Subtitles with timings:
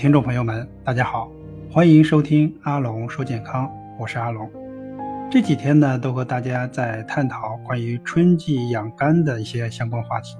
[0.00, 1.30] 听众朋友们，大家好，
[1.70, 4.50] 欢迎收听阿龙说健康，我是阿龙。
[5.30, 10.38] 这几天呢，都和大家在探讨关于春季养肝的一些相关话题。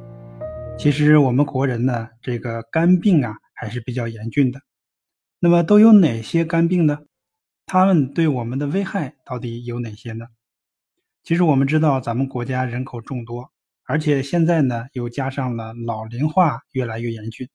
[0.78, 4.58] 其实我们国人呢，这个肝病啊还是比较严峻的。
[5.38, 7.00] 那么都有哪些肝病呢？
[7.66, 10.24] 它们对我们的危害到底有哪些呢？
[11.22, 13.50] 其实我们知道，咱们国家人口众多，
[13.84, 17.46] 而且现在呢又加上了老龄化越来越严峻，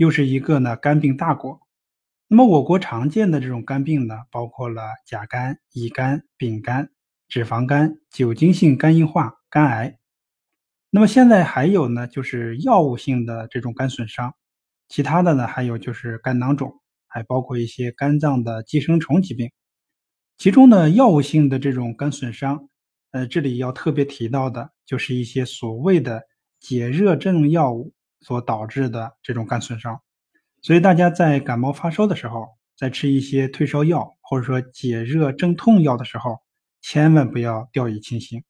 [0.00, 1.60] 又是一个呢肝病大国。
[2.26, 6.90] 那么我国常见的这种肝病呢，包括了甲肝、乙肝、丙肝、
[7.28, 9.98] 脂肪肝、酒精性肝硬化、肝癌。
[10.88, 14.32] 那么现在还有呢，就是药物性的这种肝损伤，
[14.88, 19.50] 其他的呢还有就是肝囊肿，还包括一些肝脏的寄生虫疾病。
[20.38, 22.70] 其中呢，药物性的这种肝损伤，
[23.10, 26.22] 呃，这里要特别提到的就是一些所谓的
[26.58, 30.00] 解热症药物所导致的这种肝损伤。
[30.62, 36.40] 所以大家在感冒发烧的时候，在吃一些退烧药或者说解热镇痛药的时候，
[36.80, 38.42] 千万不要掉以轻心。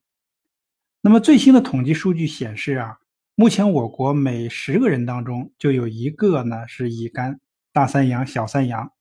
[1.00, 2.98] 那么最新的统计数据显示啊，
[3.34, 7.41] 目前我国每十个人当中就有一个呢是乙肝、
[7.73, 8.92] 大三阳、小三阳，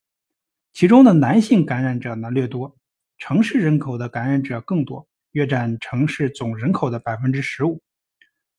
[0.72, 2.78] 其中的男性感染者呢略多，
[3.18, 7.82] 城市人口的感染者更多，约占城市总人口的百分之十五。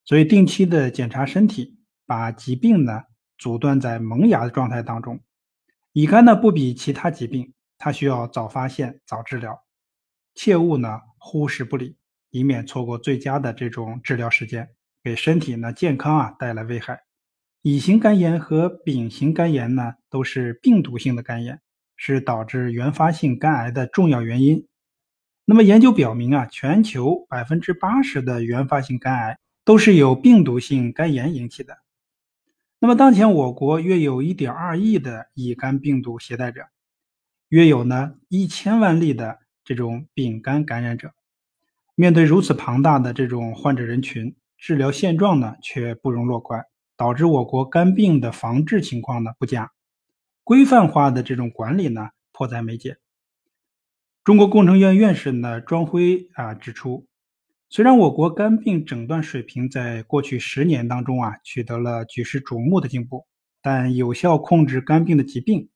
[0.04, 1.78] 所以定期的检查身体，
[2.10, 3.04] 把疾病呢。
[3.38, 5.18] 阻断在萌芽的状态当中，
[5.92, 9.62] 乙肝呢不比其他疾病，它需要早发现早治疗，
[10.34, 11.96] 切勿呢忽视不理，
[12.28, 14.68] 以免错过最佳的这种治疗时间，
[15.02, 17.00] 给身体呢健康啊带来危害。
[17.62, 21.58] 乙型肝炎和丙型肝炎呢都是病毒性的肝炎，
[21.96, 24.68] 是导致原发性肝癌的重要原因。
[25.46, 31.74] 那么研究表明啊，全球百分之八十的原发性肝癌都是由病毒性肝炎引起的。
[32.82, 36.62] 那么，当前我国约有1.2亿的乙肝病毒携带者，
[37.50, 41.12] 约有呢一千万例的这种丙肝感染者。
[41.94, 46.64] 面对如此庞大的这种患者人群，治疗现状呢却不容乐观，
[46.96, 49.70] 导致我国肝病的防治情况呢不佳，
[50.42, 52.96] 规范化的这种管理呢迫在眉睫。
[54.24, 57.09] 中国工程院院士呢庄辉啊指出。
[57.72, 63.28] 虽然我国肝病诊断水平在过去十年当中啊取得了举世瞩目的进步，
[63.62, 65.68] 但有效控制肝病的疾病、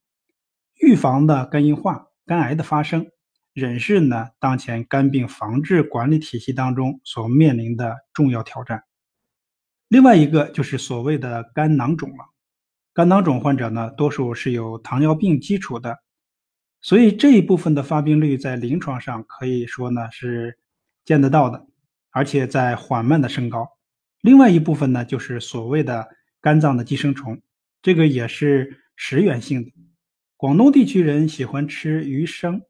[0.81, 3.07] 预防的肝硬化、肝癌的发生，
[3.53, 8.83] 仍是呢当前肝病防治管理体系当中所面临的重要挑战。
[9.87, 12.25] 另外一个就是所谓的肝囊肿了，
[12.93, 16.01] 肝囊肿患者呢多数是有糖尿病基础的，
[16.81, 20.59] 所以这一部分的发病率在临床上可以说呢是
[21.05, 21.69] 见得到的。
[22.15, 23.77] 而且在缓慢的升高。
[24.21, 26.09] 另外一部分呢，就是所谓的
[26.41, 27.43] 肝脏的寄生虫，
[27.83, 29.73] 这个也是食源性的。
[30.37, 32.63] 广东地区人喜欢吃鱼生，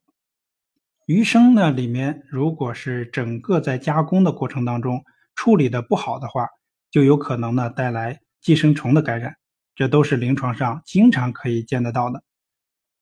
[1.07, 6.49] 鱼生呢里面如果是整个在加工的过程当中处理的不好的话，
[6.91, 9.37] 就有可能呢带来寄生虫的感染，
[9.75, 12.23] 这都是临床上经常可以见得到的。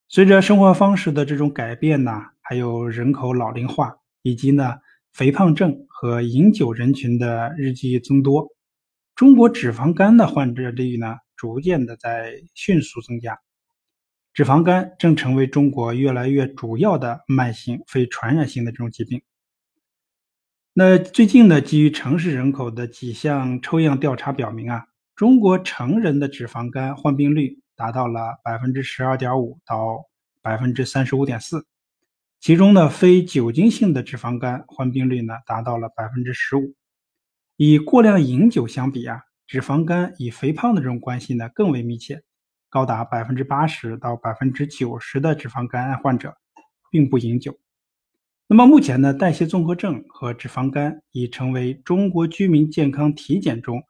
[0.08, 4.80] 随着生活方式的这种改变呢，还有人口老龄化，以及呢。
[5.12, 8.48] 肥胖症和饮酒人群的日益增多，
[9.14, 13.38] 中国脂肪肝的患者率呢逐渐的在迅速增加，
[14.32, 19.20] 脂肪肝正成为中国越来越主要的慢性非传染性的这种疾病。
[20.72, 30.06] 那最近呢，基于城市人口的几项抽样调查表明啊，中国成人的脂肪肝患病率达到了百分之十二点五到
[30.40, 31.66] 百分之三十五点四。
[32.42, 36.74] 其中呢，非酒精性的脂肪肝患病率呢达到了百分之十五。
[37.56, 42.24] 以过量饮酒相比啊，脂肪肝与肥胖的这种关系呢更为密切，
[42.68, 46.36] 高达百分之八十到百分之九十的脂肪肝患者
[46.90, 47.56] 并不饮酒。
[48.48, 53.84] 那么目前呢，代谢综合症和脂肪肝已成为中国居民健康体检中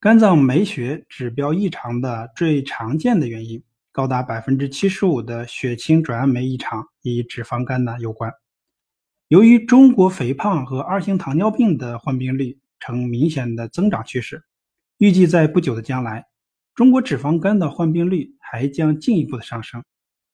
[0.00, 3.62] 肝脏酶学指标异常的最常见的原因。
[3.92, 8.32] 高达百分之七十五的血清转氨酶异常与脂肪肝呢有关。
[9.26, 14.44] 由于中国肥胖和二型糖尿病的患病率呈明显的增长趋势，
[14.98, 16.26] 预计在不久的将来，
[16.74, 19.82] 中国脂肪肝的患病率还将进一步的上升。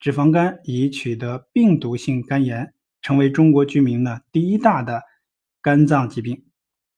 [0.01, 5.03] 脂肪肝已取得病毒性肝炎，成为中国居民呢第一大的
[5.63, 6.45] 肝脏疾病。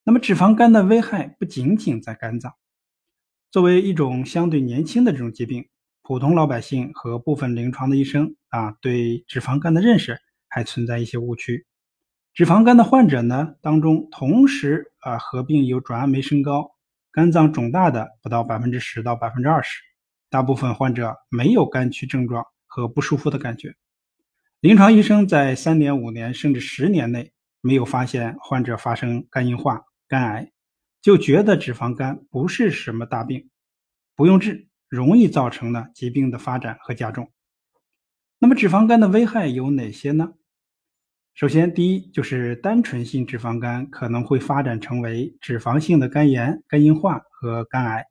[0.03, 2.53] 那么，脂肪肝的危害不仅仅在肝脏，
[3.53, 5.69] 作为一种相对年轻的这种疾病。
[6.09, 10.19] 普通老百姓和部分临床的医生啊，对脂肪肝的认识
[10.49, 11.67] 还存在一些误区。
[12.33, 16.71] 脂肪肝的患者呢，当中同时啊合并有转氨酶升高、
[17.13, 19.83] 肝脏肿大的不到百分之十到百分之二十。
[20.31, 23.75] 大部分患者没有肝区症状和不舒服的感觉。
[24.61, 30.53] 临床医生在三年、五年甚至十年内没有发现患者发生肝硬化、肝癌，
[31.03, 33.51] 就觉得脂肪肝不是什么大病，
[34.17, 37.31] 不用治，容易造成呢疾病的发展和加重。
[38.39, 40.33] 那么脂肪肝的危害有哪些呢？
[41.35, 48.07] 首先，第一就是单纯性脂肪肝可能会发展成为脂肪性的肝炎、肝硬化和肝癌。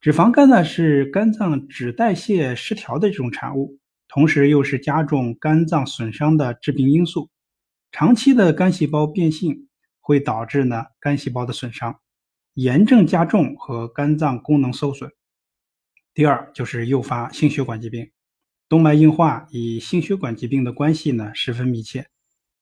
[0.00, 3.78] 脂肪肝呢是肝脏脂代谢失调的这种产物。
[4.08, 7.30] 同时又是加重肝脏损伤的致病因素，
[7.92, 9.68] 长期的肝细胞变性
[10.00, 11.98] 会导致呢肝细胞的损伤、
[12.52, 15.10] 炎症加重和肝脏功能受损。
[16.14, 18.10] 第二就是诱发心血管疾病，
[18.68, 22.06] 动脉硬化与心血管疾病的关系呢十分密切。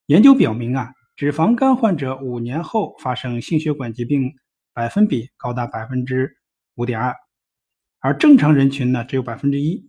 [0.06, 4.32] 研究表明啊，脂肪肝患者五年后发生心血管疾病
[4.72, 6.36] 百分比高达百分之
[6.76, 7.14] 五点二，
[7.98, 9.84] 而正常人群呢只有百分之一。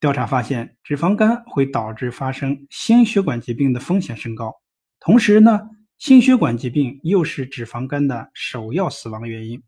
[0.00, 4.54] 调查发现，脂肪肝会导致发生心血管疾病的风险升高。
[5.00, 5.60] 同时呢，
[5.96, 9.62] 心血管疾病又是脂肪肝的首要死亡原因。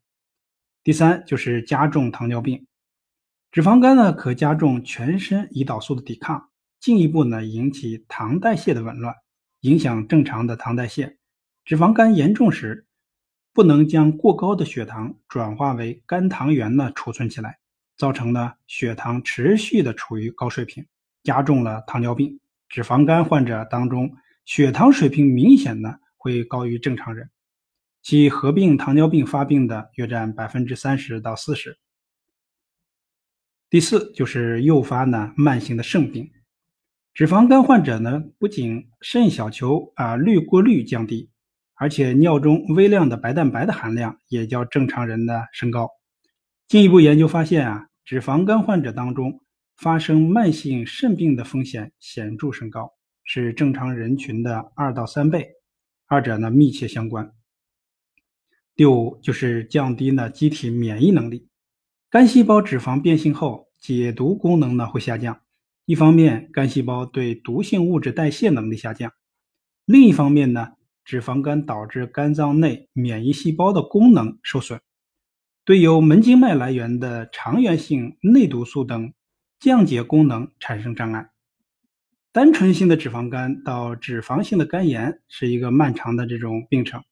[0.85, 2.65] 第三就是加重糖尿病，
[3.53, 9.13] 脂肪肝呢可加重全身胰岛素的抵抗，进一步呢引起糖代谢的紊乱，
[9.63, 11.19] 影响正常的糖代谢。
[11.65, 12.87] 脂肪肝严重时，
[13.53, 17.59] 不能将过高的血糖转化为肝糖原呢储存起来。
[17.97, 20.87] 造成呢血糖持续的处于高水平，
[21.25, 22.41] 加重了糖尿病。
[22.69, 24.11] 脂肪肝患者当中，
[24.47, 27.29] 血糖水平明显呢会高于正常人，
[28.01, 31.77] 其合并糖尿病发病的约占百分之三十到四十。
[33.71, 36.31] 第四就是诱发呢慢性的肾病。
[37.15, 41.31] 脂肪肝患者呢不仅肾小球啊滤过率降低，
[41.75, 45.89] 而且尿中微量的白蛋白的含量也较正常人的升高。
[46.69, 47.87] 进一步研究发现啊。
[48.03, 49.41] 脂肪肝患者当中
[49.77, 52.91] 发生慢性肾病的风险显著升高，
[53.23, 55.49] 是正常人群的二到三倍，
[56.09, 57.31] 二者呢密切相关。
[58.75, 61.47] 第五就是降低呢机体免疫能力，
[62.11, 65.43] 肝细胞脂肪变性后，解毒功能呢会下降。
[65.85, 69.11] 一方面，肝细胞对毒性物质代谢能力下降；
[69.85, 70.73] 另一方面呢，
[71.05, 74.81] 脂肪肝导致肝脏内免疫细胞的功能受损。
[75.65, 79.13] 对由门静脉来源的肠源性内毒素等
[79.61, 81.31] 降解功能产生障碍。
[82.33, 87.05] 单纯性的脂肪肝到脂肪性的肝炎是一个漫长的这种病程，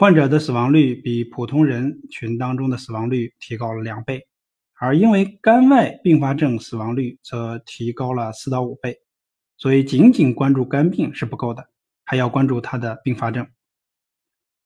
[0.00, 4.26] 患者的死亡率比普通人群当中的死亡率提高了两倍，
[4.78, 8.96] 而因为肝外并发症死亡率则提高了四到五倍。
[9.58, 11.68] 所以，仅仅关注肝病是不够的，
[12.02, 13.46] 还要关注它的并发症。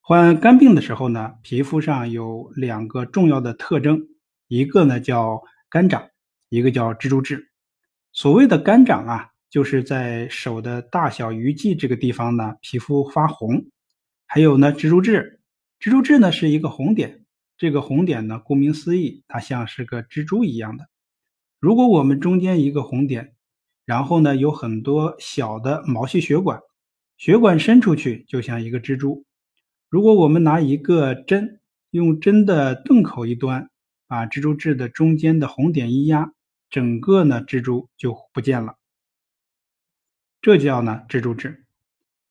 [0.00, 4.06] 患肝病的时候呢，皮肤上有两个重要的特征，
[4.46, 6.10] 一个呢叫肝掌，
[6.48, 7.50] 一个叫蜘蛛痣。
[8.12, 13.66] 所谓的肝掌啊，就是在手的大小鱼际这个地方呢，皮肤发红。
[14.34, 15.38] 还有呢，蜘蛛痣，
[15.78, 17.24] 蜘蛛痣呢是一个红点，
[17.56, 20.88] 这个红点呢，顾名思义，它像是个蜘蛛一样的。
[21.60, 23.36] 如果我们中间一个红点，
[23.84, 26.58] 然后呢有很多小的毛细血管，
[27.16, 29.24] 血管伸出去就像一个蜘蛛。
[29.88, 31.60] 如果我们拿一个针，
[31.90, 33.70] 用针的钝口一端，
[34.08, 36.32] 把蜘蛛痣的中间的红点一压，
[36.70, 38.74] 整个呢蜘蛛就不见了。
[40.42, 41.63] 这叫呢蜘蛛痣。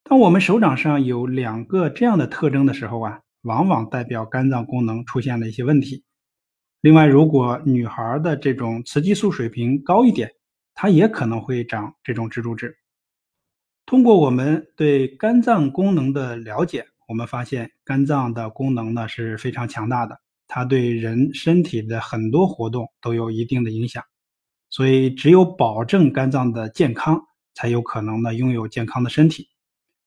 [0.04, 6.04] 当我们手掌上有两个这样的特征的时候啊，往往代表肝脏功能出现了一些问题。
[6.82, 10.32] 另外，如果女孩的这种雌激素水平高一点，
[10.74, 12.76] 她也可能会长这种蜘蛛痣。
[13.86, 16.86] 通过我们对肝脏功能的了解。
[17.06, 20.18] 我们发现肝脏的功能呢是非常强大的，
[20.48, 24.02] 它对人身体的很多活动都有一定的影响，
[24.70, 27.22] 所以只有保证肝脏的健康，
[27.56, 29.50] 才有可能呢拥有健康的身体。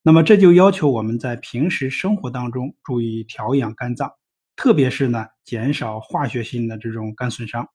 [0.07, 4.09] 那么这就要求我们在平时生活当中注意调养肝脏，
[4.55, 7.67] 特别是呢减少化学性的这种肝损伤。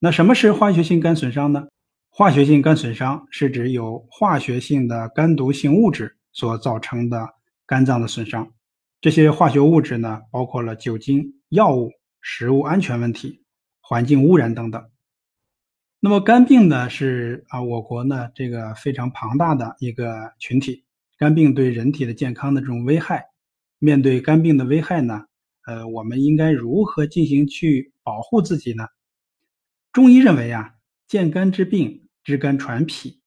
[0.00, 1.68] 那什么是化学性肝损伤呢？
[2.10, 7.28] 化学性肝损伤是指有化学性的肝毒性物质所造成的。
[7.64, 8.52] 肝脏的损伤，
[9.00, 13.44] 这些化学物质呢，包括了酒精、药物、食物安全问题、
[13.80, 14.84] 环境污染等等。
[16.00, 20.82] 那么肝病呢，是啊，我国呢这个非常庞大的一个群体。
[21.18, 23.26] 肝病对人体的健康的这种危害，
[23.78, 25.24] 面对肝病的危害呢，
[25.66, 28.86] 呃，我们应该如何进行去保护自己呢？
[29.92, 30.74] 中医认为啊，
[31.08, 33.20] 见肝之病，知肝传脾，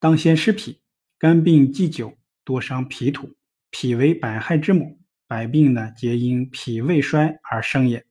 [0.00, 0.80] 当先湿脾。
[1.18, 3.34] 肝病既久，多伤脾土。
[3.70, 8.06] 脾为百害之母，百病呢皆因脾胃衰而生也。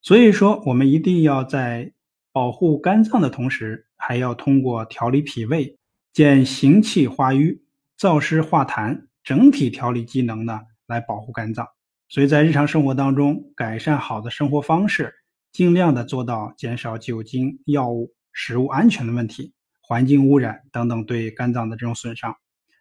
[0.00, 1.92] 所以说，我们一定要在
[2.32, 5.78] 保护肝脏的同时，还要通过调理脾胃、
[6.12, 7.62] 减行气化瘀、
[8.00, 11.66] 燥湿化痰，整体调理机能呢，来保护肝脏。
[12.08, 15.12] 所以在日常生活当中，改善好的生活方式，
[15.52, 19.52] 尽量的做到减少酒精、药物、食物安全的问题、
[19.82, 22.34] 环境污染等等对肝脏的这种损伤，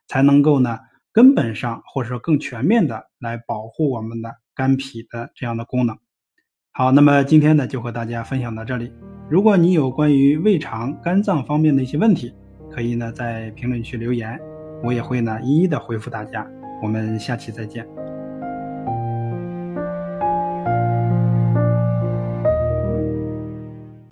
[0.07, 0.79] 才能够呢
[1.11, 5.97] 根本上或者说更全面的来保护我们的肝脾的这样的功能。
[6.71, 8.89] 好，那么今天呢就和大家分享到这里。
[9.29, 12.33] 如果你有关于胃肠、肝脏方面的一些问题，
[12.71, 14.39] 可以呢在评论区留言，
[14.83, 16.45] 我也会呢一一的回复大家。
[16.81, 17.85] 我们下期再见。